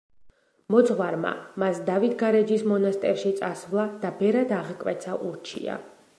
[0.75, 5.81] მოძღვარმა მას დავით გარეჯის მონასტერში წასვლა და ბერად აღკვეცა ურჩია.